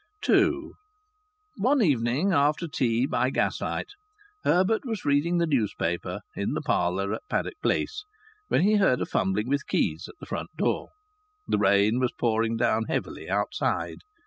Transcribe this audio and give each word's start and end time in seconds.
II 0.27 0.71
One 1.57 1.79
evening, 1.83 2.33
after 2.33 2.67
tea, 2.67 3.05
by 3.05 3.29
gaslight, 3.29 3.89
Herbert 4.43 4.83
was 4.83 5.05
reading 5.05 5.37
the 5.37 5.45
newspaper 5.45 6.21
in 6.35 6.53
the 6.53 6.61
parlour 6.61 7.13
at 7.13 7.21
Paddock 7.29 7.61
Place, 7.61 8.03
when 8.47 8.61
he 8.63 8.77
heard 8.77 8.99
a 9.01 9.05
fumbling 9.05 9.47
with 9.47 9.67
keys 9.67 10.07
at 10.07 10.15
the 10.19 10.25
front 10.25 10.49
door. 10.57 10.89
The 11.47 11.59
rain 11.59 11.99
was 11.99 12.13
pouring 12.17 12.57
down 12.57 12.85
heavily 12.85 13.29
outside. 13.29 13.99